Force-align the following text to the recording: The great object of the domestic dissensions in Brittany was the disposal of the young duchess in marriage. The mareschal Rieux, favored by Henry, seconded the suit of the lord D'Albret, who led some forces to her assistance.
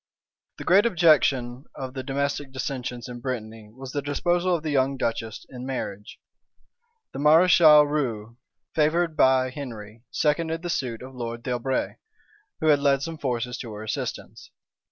The 0.57 0.63
great 0.63 0.87
object 0.87 1.31
of 1.31 1.93
the 1.93 2.01
domestic 2.01 2.51
dissensions 2.51 3.07
in 3.07 3.19
Brittany 3.19 3.69
was 3.71 3.91
the 3.91 4.01
disposal 4.01 4.55
of 4.55 4.63
the 4.63 4.71
young 4.71 4.97
duchess 4.97 5.45
in 5.47 5.63
marriage. 5.63 6.19
The 7.13 7.19
mareschal 7.19 7.85
Rieux, 7.85 8.35
favored 8.73 9.15
by 9.15 9.51
Henry, 9.51 10.01
seconded 10.09 10.63
the 10.63 10.71
suit 10.71 11.03
of 11.03 11.11
the 11.11 11.19
lord 11.19 11.43
D'Albret, 11.43 11.97
who 12.61 12.75
led 12.75 13.03
some 13.03 13.19
forces 13.19 13.59
to 13.59 13.71
her 13.73 13.83
assistance. 13.83 14.49